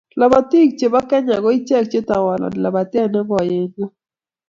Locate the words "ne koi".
3.11-3.49